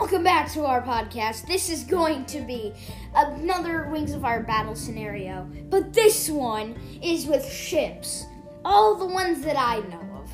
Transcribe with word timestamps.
welcome 0.00 0.24
back 0.24 0.50
to 0.50 0.64
our 0.64 0.80
podcast. 0.80 1.46
This 1.46 1.68
is 1.68 1.84
going 1.84 2.24
to 2.24 2.40
be 2.40 2.72
another 3.14 3.86
Wings 3.90 4.14
of 4.14 4.22
Fire 4.22 4.42
battle 4.42 4.74
scenario, 4.74 5.46
but 5.68 5.92
this 5.92 6.30
one 6.30 6.74
is 7.02 7.26
with 7.26 7.46
ships. 7.46 8.24
All 8.64 8.94
the 8.94 9.04
ones 9.04 9.42
that 9.42 9.58
I 9.58 9.80
know 9.90 10.00
of. 10.14 10.30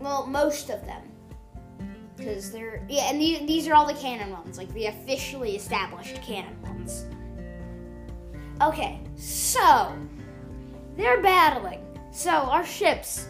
Well, 0.00 0.26
most 0.26 0.70
of 0.70 0.84
them. 0.84 1.02
Because 2.16 2.50
they're, 2.50 2.84
yeah, 2.88 3.10
and 3.10 3.20
these, 3.20 3.46
these 3.46 3.68
are 3.68 3.74
all 3.74 3.86
the 3.86 3.94
canon 3.94 4.32
ones, 4.32 4.58
like 4.58 4.74
the 4.74 4.86
officially 4.86 5.54
established 5.54 6.20
canon 6.20 6.60
ones. 6.62 7.06
Okay, 8.60 9.02
so, 9.14 9.96
they're 10.96 11.22
battling. 11.22 11.80
So, 12.10 12.32
our 12.32 12.66
ships, 12.66 13.28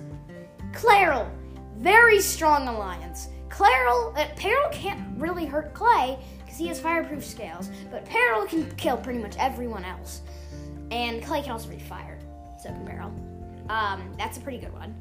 Clayril, 0.73 1.31
very 1.77 2.19
strong 2.23 2.67
alliance. 2.67 3.29
Clayril, 3.57 4.15
uh, 4.19 4.27
Peril 4.37 4.69
can't 4.71 5.01
really 5.17 5.47
hurt 5.47 5.73
Clay 5.73 6.19
because 6.41 6.59
he 6.59 6.67
has 6.67 6.79
fireproof 6.79 7.25
scales, 7.25 7.71
but 7.91 8.05
Peril 8.05 8.45
can 8.45 8.71
kill 8.77 8.99
pretty 8.99 9.19
much 9.19 9.35
everyone 9.39 9.83
else. 9.83 10.21
And 10.91 11.25
Clay 11.25 11.41
can 11.41 11.53
also 11.53 11.71
reach 11.71 11.81
fire, 11.81 12.19
so 12.63 12.71
Peril. 12.85 13.11
Um, 13.71 14.13
that's 14.19 14.37
a 14.37 14.43
pretty 14.43 14.59
good 14.59 14.75
one. 14.75 14.95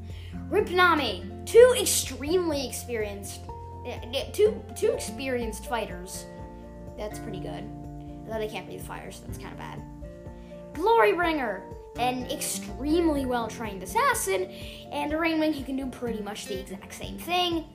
Ripnami, 0.50 1.46
two 1.46 1.76
extremely 1.78 2.66
experienced, 2.66 3.42
uh, 3.86 4.00
two 4.32 4.64
two 4.74 4.94
experienced 4.94 5.66
fighters. 5.66 6.26
That's 6.98 7.20
pretty 7.20 7.42
good. 7.42 7.66
Though 8.26 8.40
they 8.40 8.48
can't 8.48 8.68
breathe 8.68 8.82
fire, 8.82 9.12
so 9.12 9.26
that's 9.26 9.38
kind 9.38 9.52
of 9.52 9.58
bad. 9.58 9.82
Glorybringer, 10.72 11.60
an 11.98 12.26
extremely 12.32 13.26
well 13.26 13.50
trained 13.50 13.84
assassin, 13.84 14.50
and 14.94 15.12
a 15.12 15.18
Rainwing 15.18 15.54
who 15.54 15.66
can 15.66 15.76
do 15.76 15.88
pretty 15.88 16.24
much 16.24 16.46
the 16.46 16.58
exact 16.58 16.94
same 16.94 17.18
thing 17.18 17.66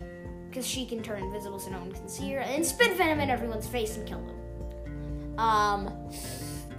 because 0.51 0.67
she 0.67 0.85
can 0.85 1.03
turn 1.03 1.23
invisible 1.23 1.59
so 1.59 1.71
no 1.71 1.79
one 1.79 1.93
can 1.93 2.09
see 2.09 2.33
her, 2.33 2.41
and 2.41 2.67
spit 2.67 2.97
venom 2.97 3.21
in 3.21 3.31
everyone's 3.31 3.67
face 3.67 3.97
and 3.97 4.07
kill 4.07 4.21
them. 4.21 5.39
Um, 5.39 6.11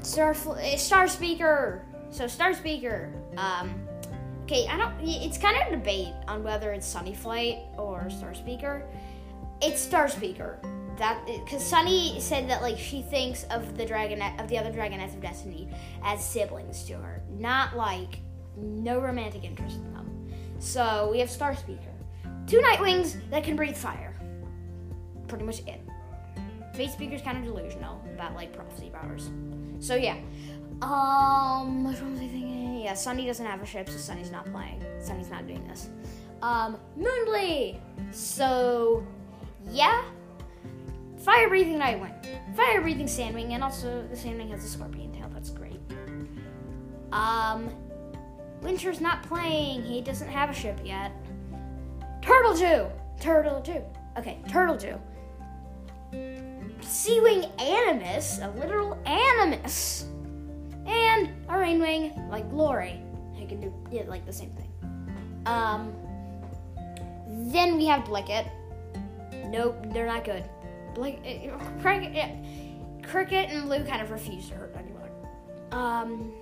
Star 0.03 0.35
eh, 0.59 0.77
Star 0.77 1.07
Speaker. 1.07 1.85
So 2.09 2.27
Star 2.27 2.53
Speaker. 2.53 3.11
Um, 3.37 3.87
okay, 4.43 4.67
I 4.67 4.77
don't. 4.77 4.93
It's 5.01 5.37
kind 5.37 5.55
of 5.61 5.67
a 5.73 5.77
debate 5.77 6.13
on 6.27 6.43
whether 6.43 6.71
it's 6.73 6.85
Sunny 6.85 7.15
Flight 7.15 7.59
or 7.77 8.09
Star 8.09 8.33
Speaker. 8.33 8.85
It's 9.61 9.81
Star 9.81 10.07
Speaker. 10.07 10.59
That 10.97 11.25
because 11.25 11.65
Sunny 11.65 12.19
said 12.19 12.49
that 12.49 12.61
like 12.61 12.77
she 12.77 13.01
thinks 13.01 13.45
of 13.45 13.77
the 13.77 13.85
dragon 13.85 14.21
of 14.39 14.49
the 14.49 14.57
other 14.57 14.71
dragonets 14.71 15.13
of 15.13 15.21
destiny 15.21 15.69
as 16.03 16.23
siblings 16.23 16.83
to 16.85 16.93
her, 16.93 17.23
not 17.29 17.75
like 17.77 18.19
no 18.57 18.99
romantic 18.99 19.43
interest 19.45 19.77
in 19.77 19.93
them. 19.93 20.29
So 20.59 21.09
we 21.11 21.19
have 21.19 21.29
Star 21.29 21.55
Speaker 21.55 21.91
two 22.47 22.59
Nightwings 22.59 23.17
that 23.29 23.43
can 23.43 23.55
breathe 23.55 23.75
fire. 23.75 24.15
Pretty 25.27 25.45
much 25.45 25.59
it. 25.67 25.81
Fate 26.73 26.91
Speaker's 26.91 27.21
kind 27.21 27.37
of 27.37 27.43
delusional 27.43 28.01
about 28.13 28.35
like 28.35 28.53
prophecy 28.53 28.89
powers. 28.93 29.29
So 29.79 29.95
yeah. 29.95 30.17
Um, 30.81 31.83
what 31.83 32.01
was 32.01 32.19
I 32.19 32.27
thinking? 32.27 32.81
Yeah, 32.81 32.95
Sunny 32.95 33.25
doesn't 33.27 33.45
have 33.45 33.61
a 33.61 33.65
ship, 33.65 33.87
so 33.87 33.97
Sunny's 33.97 34.31
not 34.31 34.51
playing. 34.51 34.83
Sunny's 34.99 35.29
not 35.29 35.45
doing 35.45 35.67
this. 35.67 35.89
Um, 36.41 36.77
Moonblee. 36.97 37.79
So, 38.11 39.05
yeah. 39.69 40.03
Fire 41.23 41.49
breathing 41.49 41.77
Nightwing, 41.77 42.15
fire 42.55 42.81
breathing 42.81 43.05
Sandwing, 43.05 43.51
and 43.51 43.63
also 43.63 44.03
the 44.09 44.15
Sandwing 44.15 44.49
has 44.49 44.65
a 44.65 44.67
scorpion 44.67 45.11
tail. 45.11 45.29
That's 45.31 45.51
great. 45.51 45.79
Um, 47.11 47.69
Winter's 48.61 48.99
not 48.99 49.21
playing. 49.21 49.83
He 49.83 50.01
doesn't 50.01 50.29
have 50.29 50.49
a 50.49 50.53
ship 50.53 50.79
yet. 50.83 51.11
Turtle 52.21 52.55
Jew. 52.55 52.87
Turtle 53.19 53.61
Jew. 53.61 53.83
Okay, 54.17 54.39
Turtle 54.47 54.77
Jew. 54.77 54.99
Seawing 56.81 57.45
Animus, 57.59 58.39
a 58.39 58.49
literal 58.51 58.97
animus. 59.05 60.05
And 60.85 61.29
a 61.47 61.57
Rain 61.57 61.79
Wing, 61.79 62.27
like 62.29 62.49
Glory. 62.49 63.01
I 63.39 63.45
can 63.45 63.59
do 63.59 63.73
yeah, 63.91 64.03
like 64.07 64.25
the 64.25 64.33
same 64.33 64.51
thing. 64.51 64.71
Um 65.45 65.93
then 67.27 67.77
we 67.77 67.85
have 67.85 68.03
Blicket. 68.03 68.49
Nope, 69.47 69.85
they're 69.93 70.05
not 70.05 70.23
good. 70.23 70.43
Blick, 70.93 71.19
uh, 71.25 71.81
Cricket, 71.81 72.17
uh, 72.17 73.07
Cricket 73.07 73.49
and 73.49 73.63
Blue 73.63 73.83
kind 73.83 74.01
of 74.01 74.11
refuse 74.11 74.49
to 74.49 74.55
hurt 74.55 74.75
anyone. 74.77 75.09
Um, 75.71 76.33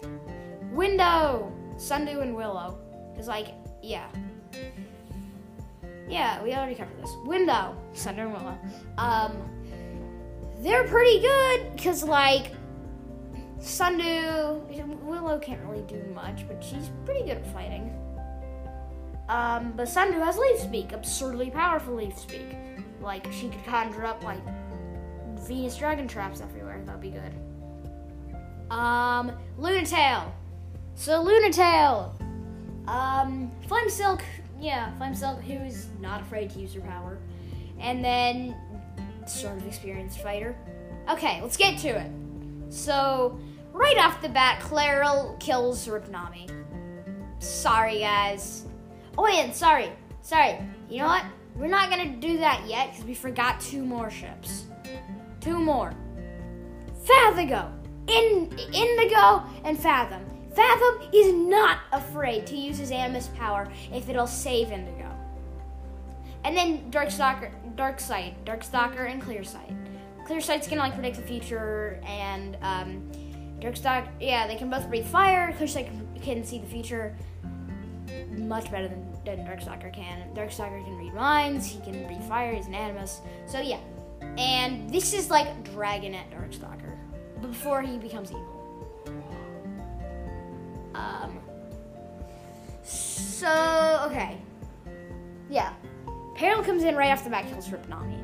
Window, 0.72 1.52
Sundew 1.78 2.20
and 2.22 2.36
Willow. 2.36 2.80
Cause 3.16 3.28
like, 3.28 3.50
yeah. 3.82 4.08
Yeah, 6.10 6.42
we 6.44 6.54
already 6.54 6.76
covered 6.76 7.02
this. 7.02 7.16
Window, 7.24 7.78
Sundew 7.94 8.24
and 8.24 8.34
Willow. 8.34 8.58
Um, 8.98 9.32
they're 10.60 10.86
pretty 10.86 11.20
good 11.20 11.76
because 11.76 12.04
like 12.04 12.52
Sundew, 13.60 14.60
Willow 15.04 15.38
can't 15.40 15.62
really 15.66 15.84
do 15.84 16.04
much, 16.16 16.48
but 16.48 16.64
she's 16.64 16.90
pretty 17.06 17.22
good 17.22 17.38
at 17.38 17.54
fighting. 17.54 17.94
Um, 19.30 19.74
but 19.76 19.88
Sundew 19.88 20.20
has 20.20 20.38
leaf 20.38 20.60
speak, 20.60 20.92
absurdly 20.92 21.52
powerful 21.52 21.94
leaf 21.96 22.18
speak. 22.18 22.56
Like 23.00 23.32
she 23.32 23.50
could 23.50 23.64
conjure 23.66 24.06
up 24.06 24.24
like 24.24 24.42
Venus 25.48 25.78
dragon 25.78 26.08
traps 26.08 26.42
everywhere. 26.42 26.82
That'd 26.86 27.02
be 27.02 27.12
good. 27.12 27.34
Um, 28.72 29.32
Lunatail. 29.60 30.32
So 30.96 31.24
Lunatail. 31.24 32.12
Um, 32.88 33.52
Flame 33.68 33.90
Silk 33.90 34.24
yeah, 34.60 34.96
Flame 34.98 35.16
Silk, 35.16 35.42
who 35.42 35.54
is 35.54 35.88
not 36.00 36.22
afraid 36.22 36.50
to 36.52 36.60
use 36.60 36.74
her 36.74 36.82
power. 36.82 37.18
And 37.80 38.04
then, 38.04 38.56
sort 39.26 39.58
of 39.58 39.66
experienced 39.66 40.20
fighter. 40.20 40.56
Okay, 41.10 41.42
let's 41.42 41.58
get 41.58 41.78
to 41.80 41.88
it. 41.90 42.12
So, 42.70 43.40
right 43.72 43.98
off 43.98 44.22
the 44.22 44.30
bat, 44.30 44.62
Clayril 44.62 45.40
kills 45.40 45.88
Ripnami. 45.88 46.50
Sorry, 47.40 48.00
guys. 48.00 48.66
Oh, 49.18 49.26
and 49.26 49.54
sorry, 49.54 49.92
sorry. 50.22 50.58
You 50.90 51.00
know 51.00 51.08
what? 51.08 51.24
We're 51.56 51.68
not 51.68 51.90
gonna 51.90 52.16
do 52.18 52.38
that 52.38 52.68
yet 52.68 52.92
because 52.92 53.06
we 53.06 53.14
forgot 53.14 53.60
two 53.60 53.84
more 53.84 54.10
ships. 54.10 54.66
Two 55.42 55.60
more. 55.60 55.94
Fathigo, 57.06 57.72
In- 58.08 58.52
Indigo, 58.74 59.44
and 59.64 59.78
Fathom. 59.80 60.29
Fathom 60.60 61.10
is 61.14 61.34
not 61.34 61.80
afraid 61.94 62.46
to 62.48 62.58
use 62.58 62.78
his 62.78 62.92
Animus 62.92 63.30
power 63.38 63.72
if 63.94 64.10
it'll 64.10 64.28
save 64.28 64.74
Indigo. 64.74 65.10
And 66.44 66.56
then 66.56 66.92
Darkstalker, 66.92 67.50
Darksight, 67.76 68.34
Darkstalker, 68.44 69.10
and 69.10 69.22
Clearsight. 69.22 69.74
Clearsight's 70.28 70.68
gonna 70.68 70.82
like 70.82 70.96
predict 70.96 71.16
the 71.16 71.22
future, 71.22 72.02
and 72.06 72.58
um, 72.62 73.10
Darkstalker, 73.62 74.10
yeah, 74.20 74.48
they 74.48 74.58
can 74.58 74.70
both 74.70 74.90
breathe 74.90 75.06
fire. 75.06 75.56
Clearsight 75.58 75.86
can, 75.86 76.22
can 76.22 76.44
see 76.44 76.60
the 76.60 76.68
future 76.68 77.16
much 78.30 78.70
better 78.70 78.90
than, 78.90 79.08
than 79.24 79.38
Darkstalker 79.46 79.94
can. 79.94 80.30
Darkstalker 80.36 80.84
can 80.84 80.98
read 80.98 81.14
minds, 81.14 81.68
he 81.68 81.80
can 81.80 82.06
breathe 82.06 82.28
fire, 82.28 82.54
he's 82.54 82.68
an 82.68 82.76
animus. 82.76 83.22
So 83.46 83.62
yeah. 83.62 83.80
And 84.38 84.90
this 84.90 85.14
is 85.14 85.30
like 85.30 85.64
Dragonet 85.74 86.30
Darkstalker 86.34 86.98
before 87.42 87.82
he 87.82 87.98
becomes 87.98 88.32
evil. 88.32 88.59
Um, 91.00 91.40
so, 92.84 94.04
okay. 94.10 94.38
Yeah. 95.50 95.74
Peril 96.36 96.64
comes 96.64 96.84
in 96.84 96.96
right 96.96 97.12
off 97.12 97.24
the 97.24 97.30
bat, 97.30 97.48
kills 97.50 97.70
Ripnami. 97.70 98.18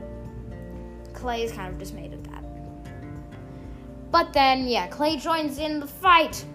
Clay 1.13 1.43
is 1.43 1.51
kind 1.51 1.71
of 1.71 1.79
dismayed 1.79 2.13
at 2.13 2.23
that. 2.25 2.43
But 4.11 4.31
then, 4.33 4.67
yeah, 4.67 4.87
Clay 4.87 5.17
joins 5.17 5.57
in 5.57 5.79
the 5.79 5.87
fight. 5.87 6.45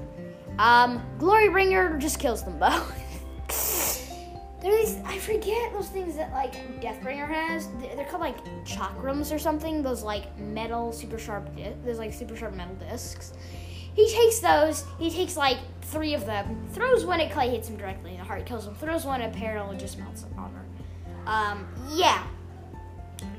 Um, 0.59 1.03
Glorybringer 1.19 1.98
just 1.98 2.19
kills 2.19 2.44
them 2.44 2.59
both. 2.59 2.97
There 4.60 4.75
are 4.75 4.76
these, 4.76 4.98
I 5.06 5.16
forget 5.16 5.72
those 5.72 5.89
things 5.89 6.16
that 6.16 6.33
like 6.33 6.53
Deathbringer 6.83 7.27
has. 7.27 7.68
They're 7.80 8.04
called 8.04 8.21
like 8.21 8.44
chakrams 8.66 9.34
or 9.34 9.39
something. 9.39 9.83
Those 9.83 10.03
like 10.03 10.39
metal, 10.39 10.92
super 10.92 11.18
sharp, 11.18 11.48
those 11.83 11.98
like 11.98 12.12
super 12.12 12.36
sharp 12.36 12.54
metal 12.54 12.74
discs. 12.74 13.33
He 13.95 14.10
takes 14.10 14.41
those. 14.41 14.84
He 14.98 15.10
takes 15.10 15.37
like 15.37 15.59
three 15.83 16.15
of 16.15 16.27
them. 16.27 16.66
Throws 16.72 17.04
one 17.04 17.21
at 17.21 17.33
Clay, 17.33 17.51
hits 17.51 17.69
him 17.69 17.77
directly 17.77 18.16
the 18.16 18.25
heart, 18.25 18.47
kills 18.47 18.66
him. 18.66 18.75
Throws 18.75 19.04
one 19.04 19.21
at 19.22 19.33
Peril, 19.33 19.71
and 19.71 19.81
just 19.81 19.98
melts 19.98 20.25
armor. 20.37 20.65
Um, 21.27 21.66
yeah. 21.92 22.27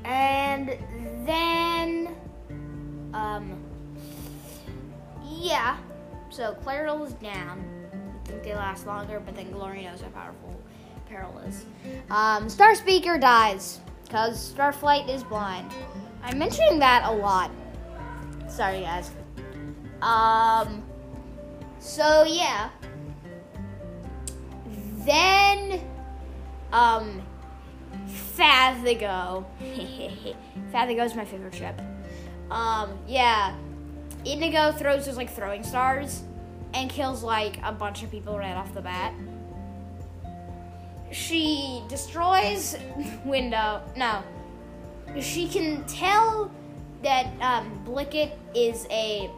And 0.04 0.76
then, 1.26 2.14
um, 3.14 3.62
yeah. 5.24 5.78
So 6.30 6.56
Clayril 6.64 7.06
is 7.06 7.12
down. 7.14 7.64
I 8.24 8.28
think 8.28 8.42
they 8.42 8.54
last 8.54 8.86
longer, 8.86 9.20
but 9.24 9.34
then 9.34 9.50
Glory 9.50 9.84
knows 9.84 10.00
how 10.00 10.08
powerful 10.08 10.60
Peril 11.08 11.38
is. 11.40 11.64
Um, 12.10 12.48
Star 12.48 12.74
Speaker 12.74 13.18
dies 13.18 13.80
because 14.04 14.54
Starflight 14.54 15.08
is 15.08 15.24
blind. 15.24 15.70
I'm 16.22 16.38
mentioning 16.38 16.78
that 16.78 17.04
a 17.04 17.12
lot. 17.12 17.50
Sorry, 18.48 18.80
guys. 18.80 19.10
Um, 20.02 20.82
so 21.78 22.24
yeah. 22.24 22.70
Then, 25.04 25.80
um, 26.72 27.22
Fathigo. 28.36 29.44
Fathigo 30.72 31.04
is 31.04 31.14
my 31.14 31.24
favorite 31.24 31.54
ship. 31.54 31.80
Um, 32.50 32.98
yeah. 33.06 33.56
Indigo 34.24 34.72
throws 34.72 35.06
those 35.06 35.16
like 35.16 35.30
throwing 35.30 35.64
stars 35.64 36.22
and 36.74 36.88
kills 36.88 37.22
like 37.22 37.58
a 37.64 37.72
bunch 37.72 38.02
of 38.02 38.10
people 38.10 38.38
right 38.38 38.54
off 38.56 38.72
the 38.74 38.82
bat. 38.82 39.14
She 41.10 41.82
destroys 41.88 42.76
window. 43.24 43.82
No, 43.96 44.22
she 45.20 45.48
can 45.48 45.84
tell 45.84 46.50
that 47.02 47.26
um, 47.40 47.82
Blicket 47.84 48.32
is 48.54 48.86
a 48.90 49.30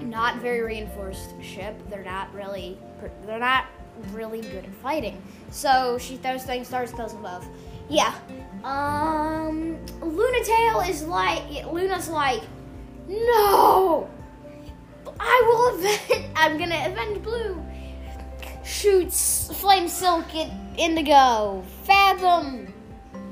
not 0.00 0.36
very 0.36 0.60
reinforced 0.60 1.30
ship. 1.42 1.76
They're 1.90 2.04
not 2.04 2.32
really. 2.34 2.78
They're 3.26 3.38
not 3.38 3.66
really 4.12 4.40
good 4.40 4.64
at 4.64 4.74
fighting. 4.76 5.22
So 5.50 5.98
she 5.98 6.16
throws 6.16 6.44
throwing 6.44 6.64
stars, 6.64 6.92
them 6.92 7.22
both. 7.22 7.46
Yeah. 7.88 8.14
Um, 8.64 9.76
Lunatail 10.00 10.88
is 10.88 11.02
like 11.04 11.66
Luna's 11.66 12.08
like, 12.08 12.42
no, 13.08 14.08
I 15.18 15.42
will 15.46 15.78
avenge. 15.78 16.30
I'm 16.36 16.58
gonna 16.58 16.86
avenge 16.86 17.22
Blue. 17.22 17.62
Shoots 18.64 19.50
Flame 19.60 19.88
Silk 19.88 20.34
at 20.34 20.50
Indigo. 20.78 21.64
Fathom 21.82 22.72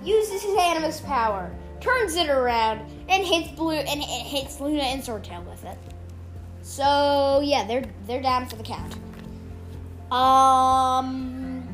uses 0.03 0.43
his 0.43 0.57
Animus 0.59 1.01
power, 1.01 1.55
turns 1.81 2.17
it 2.17 2.29
around, 2.29 2.81
and 3.09 3.25
hits 3.25 3.51
Blue 3.53 3.75
and 3.75 4.01
it 4.01 4.05
hits 4.05 4.61
Luna 4.61 4.83
and 4.83 5.03
Swordtail 5.03 5.45
with 5.49 5.65
it. 5.65 5.79
So 6.71 7.41
yeah, 7.43 7.65
they're 7.65 7.83
they're 8.07 8.23
down 8.23 8.47
for 8.47 8.55
the 8.55 8.63
count. 8.63 8.95
Um. 10.13 11.67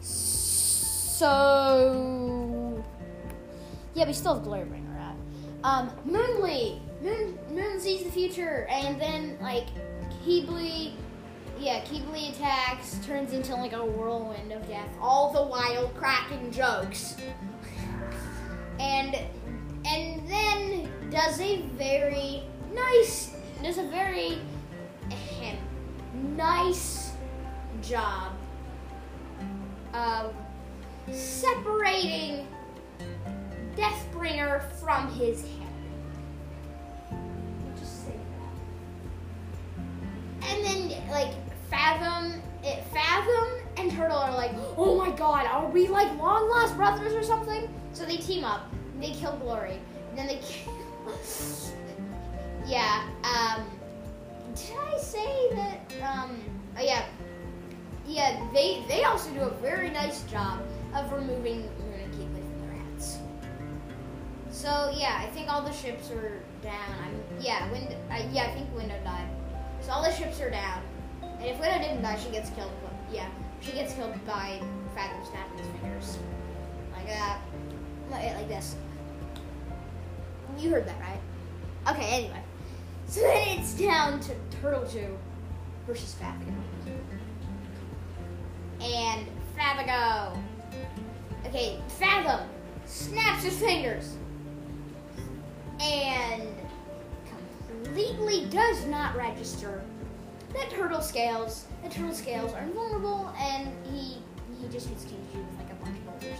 So 0.00 1.24
yeah, 3.94 4.06
we 4.06 4.12
still 4.12 4.34
have 4.34 4.44
Glorybringer 4.44 4.96
out. 5.00 5.16
Um, 5.64 5.90
Moonly, 6.04 6.80
Moon 7.02 7.36
Moon 7.50 7.80
sees 7.80 8.04
the 8.04 8.12
future, 8.12 8.68
and 8.70 9.00
then 9.00 9.36
like 9.42 9.66
Qibli, 10.24 10.92
yeah, 11.58 11.80
Qibli 11.80 12.30
attacks, 12.32 13.00
turns 13.04 13.32
into 13.32 13.56
like 13.56 13.72
a 13.72 13.84
whirlwind 13.84 14.52
of 14.52 14.68
death. 14.68 14.96
All 15.00 15.32
the 15.32 15.42
while 15.42 15.88
cracking 15.96 16.52
jokes, 16.52 17.16
and 18.78 19.16
does 21.16 21.40
a 21.40 21.62
very 21.78 22.42
nice, 22.74 23.34
does 23.62 23.78
a 23.78 23.84
very 23.84 24.38
ahem, 25.10 25.56
nice 26.36 27.12
job 27.80 28.32
of 29.94 30.34
separating 31.10 32.46
Deathbringer 33.76 34.70
from 34.72 35.10
his 35.14 35.40
head. 35.40 35.72
Just 37.78 38.04
say 38.04 38.16
that. 40.42 40.50
And 40.50 40.66
then, 40.66 41.08
like, 41.08 41.32
Fathom, 41.70 42.42
it, 42.62 42.84
Fathom 42.92 43.48
and 43.78 43.90
Turtle 43.90 44.18
are 44.18 44.34
like, 44.34 44.52
oh 44.76 44.98
my 44.98 45.10
god, 45.16 45.46
are 45.46 45.66
we 45.66 45.88
like 45.88 46.14
long 46.18 46.50
lost 46.50 46.76
brothers 46.76 47.14
or 47.14 47.22
something? 47.22 47.68
So 47.94 48.04
they 48.04 48.18
team 48.18 48.44
up. 48.44 48.70
They 49.00 49.12
kill 49.12 49.36
Glory. 49.38 49.78
And 50.10 50.18
then 50.18 50.26
they 50.26 50.40
kill. 50.42 50.75
Yeah, 52.66 53.04
um. 53.24 53.64
Did 54.54 54.76
I 54.78 54.98
say 54.98 55.50
that? 55.54 55.92
Um. 56.02 56.40
Oh, 56.78 56.82
yeah. 56.82 57.04
Yeah, 58.06 58.40
they, 58.52 58.84
they 58.88 59.02
also 59.02 59.30
do 59.30 59.40
a 59.40 59.50
very 59.50 59.90
nice 59.90 60.22
job 60.24 60.60
of 60.94 61.12
removing 61.12 61.68
from 61.76 62.60
the 62.60 62.72
rats. 62.72 63.18
So 64.50 64.92
yeah, 64.96 65.18
I 65.20 65.26
think 65.26 65.52
all 65.52 65.62
the 65.62 65.72
ships 65.72 66.10
are 66.10 66.40
down. 66.62 66.94
I'm 67.04 67.20
yeah, 67.40 67.70
Wind, 67.72 67.88
uh, 68.10 68.22
yeah, 68.32 68.44
I 68.44 68.54
think 68.54 68.74
Window 68.74 68.98
died. 69.02 69.28
So 69.80 69.92
all 69.92 70.02
the 70.02 70.12
ships 70.12 70.40
are 70.40 70.50
down. 70.50 70.82
And 71.22 71.44
if 71.44 71.58
Window 71.60 71.78
didn't 71.78 72.02
die, 72.02 72.16
she 72.16 72.30
gets 72.30 72.50
killed. 72.50 72.70
Yeah, 73.12 73.28
she 73.60 73.72
gets 73.72 73.94
killed 73.94 74.14
by 74.24 74.60
Fathom 74.94 75.24
snapping 75.24 75.58
his 75.58 75.66
fingers 75.80 76.18
like 76.94 77.06
that, 77.06 77.40
like, 78.10 78.34
like 78.34 78.48
this. 78.48 78.76
You 80.58 80.70
heard 80.70 80.86
that 80.86 80.98
right? 81.00 81.94
Okay. 81.94 82.06
Anyway, 82.10 82.42
so 83.06 83.20
then 83.20 83.58
it's 83.58 83.74
down 83.74 84.20
to 84.20 84.34
Turtle 84.60 84.86
Two 84.86 85.16
versus 85.86 86.14
Fathom. 86.14 86.62
And 88.80 89.26
Fathigo. 89.56 90.38
Okay, 91.46 91.80
Fathom 91.88 92.48
snaps 92.84 93.44
his 93.44 93.58
fingers 93.58 94.16
and 95.80 96.42
completely 97.82 98.46
does 98.46 98.84
not 98.86 99.14
register 99.16 99.82
that 100.54 100.70
turtle 100.70 101.00
scales. 101.00 101.66
The 101.82 101.90
turtle 101.90 102.14
scales 102.14 102.52
are 102.54 102.62
invulnerable, 102.62 103.32
and 103.38 103.68
he 103.86 104.18
he 104.60 104.68
just 104.68 104.88
hits 104.88 105.04
Kinkajou 105.04 105.46
with 105.46 105.58
like 105.58 105.70
a 105.70 105.74
bunch 105.84 105.96
of 105.98 106.06
boulders. 106.06 106.38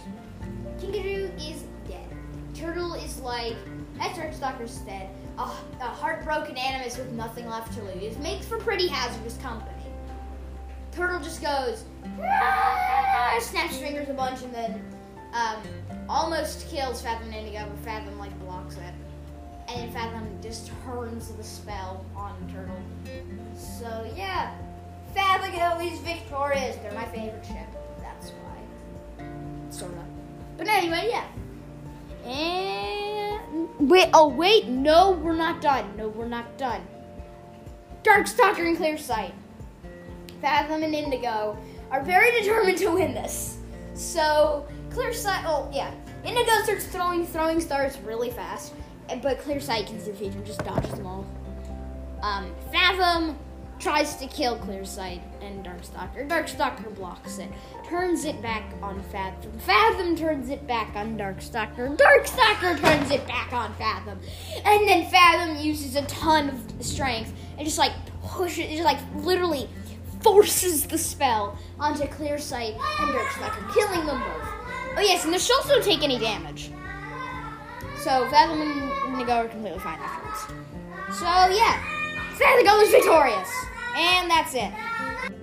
Kinkajou 0.79 1.51
is 1.51 1.63
dead. 1.87 2.07
Turtle 2.53 2.95
is 2.95 3.19
like 3.19 3.55
that's 3.97 4.17
Darkstalker's 4.17 4.77
dead. 4.79 5.09
A, 5.37 5.41
a 5.41 5.85
heartbroken 5.85 6.57
animus 6.57 6.97
with 6.97 7.11
nothing 7.11 7.47
left 7.47 7.73
to 7.73 7.83
lose 7.83 8.17
makes 8.19 8.45
for 8.45 8.57
pretty 8.57 8.87
hazardous 8.87 9.37
company. 9.37 9.71
Turtle 10.91 11.19
just 11.19 11.41
goes, 11.41 11.83
snaps 13.39 13.73
his 13.73 13.77
fingers 13.77 14.09
a 14.09 14.13
bunch, 14.13 14.41
and 14.41 14.53
then 14.53 14.83
um, 15.33 15.61
almost 16.09 16.67
kills 16.69 17.01
Fathom 17.01 17.27
and 17.27 17.35
Indigo, 17.35 17.67
but 17.69 17.77
Fathom 17.85 18.17
like 18.17 18.37
blocks 18.39 18.75
it. 18.77 18.93
And 19.69 19.81
then 19.81 19.91
Fathom 19.91 20.27
just 20.41 20.71
turns 20.85 21.29
the 21.33 21.43
spell 21.43 22.03
on 22.15 22.33
Turtle. 22.51 22.79
So 23.55 24.11
yeah, 24.15 24.55
Fathigo 25.15 25.91
is 25.91 25.99
victorious. 25.99 26.77
They're 26.77 26.93
my 26.93 27.05
favorite 27.05 27.45
ship. 27.45 27.67
That's 28.01 28.31
why. 28.31 29.25
Sort 29.69 29.91
of. 29.91 30.57
But 30.57 30.67
anyway, 30.67 31.09
yeah. 31.11 31.25
And 32.25 32.96
wait, 33.87 34.09
oh 34.13 34.27
wait, 34.27 34.67
no, 34.67 35.11
we're 35.11 35.35
not 35.35 35.61
done. 35.61 35.95
No, 35.95 36.09
we're 36.09 36.27
not 36.27 36.57
done. 36.57 36.85
Darkstalker 38.03 38.67
and 38.67 38.77
Clear 38.77 38.97
Sight. 38.97 39.33
Fathom 40.41 40.83
and 40.83 40.93
Indigo 40.93 41.57
are 41.89 42.03
very 42.03 42.31
determined 42.39 42.77
to 42.79 42.91
win 42.91 43.13
this. 43.13 43.57
So 43.93 44.67
Clear 44.89 45.13
Sight, 45.13 45.43
oh 45.47 45.69
yeah, 45.73 45.93
Indigo 46.23 46.51
starts 46.63 46.85
throwing 46.85 47.25
throwing 47.25 47.61
stars 47.61 47.97
really 47.99 48.29
fast, 48.29 48.73
but 49.21 49.39
Clear 49.39 49.59
Sight 49.59 49.87
can 49.87 49.99
see 49.99 50.11
the 50.11 50.17
future, 50.17 50.39
just 50.41 50.63
dodges 50.63 50.91
them 50.91 51.05
all. 51.05 51.25
Um, 52.21 52.53
Fathom 52.71 53.37
tries 53.87 54.17
to 54.17 54.27
kill 54.27 54.57
Clear 54.57 54.83
Sight 54.83 55.21
and 55.39 55.65
Darkstalker. 55.65 56.27
Darkstalker 56.27 56.93
blocks 56.93 57.37
it, 57.37 57.47
turns 57.87 58.25
it 58.25 58.41
back 58.41 58.65
on 58.81 59.01
Fathom. 59.13 59.57
Fathom 59.59 60.13
turns 60.13 60.49
it 60.49 60.67
back 60.67 60.93
on 60.93 61.17
Darkstalker. 61.17 61.95
Darkstalker 61.95 62.77
turns 62.81 63.11
it 63.11 63.25
back 63.27 63.53
on 63.53 63.73
Fathom, 63.75 64.19
and 64.65 64.85
then 64.89 65.09
Fathom 65.09 65.55
uses 65.55 65.95
a 65.95 66.01
ton 66.07 66.49
of 66.49 66.85
strength 66.85 67.31
and 67.57 67.65
just 67.65 67.77
like 67.77 67.93
pushes, 68.23 68.67
just 68.67 68.83
like 68.83 68.99
literally 69.15 69.69
forces 70.19 70.85
the 70.85 70.97
spell 70.97 71.57
onto 71.79 72.05
Clear 72.07 72.37
Sight 72.37 72.73
and 72.73 73.09
Darkstalker, 73.15 73.73
killing 73.73 74.05
them 74.05 74.19
both. 74.19 74.49
Oh 74.97 75.01
yes, 75.01 75.23
and 75.23 75.33
the 75.33 75.39
shells 75.39 75.65
don't 75.65 75.81
take 75.81 76.03
any 76.03 76.19
damage. 76.19 76.71
So 77.99 78.27
Fathom 78.31 78.59
and 78.59 79.13
Indigo 79.13 79.31
are 79.31 79.47
completely 79.47 79.79
fine 79.79 79.97
afterwards. 79.99 80.41
So 81.17 81.25
yeah, 81.25 81.81
Fathigo 82.35 82.83
is 82.83 82.91
victorious. 82.91 83.49
And 83.97 84.29
that's 84.29 84.53
it. 84.53 85.36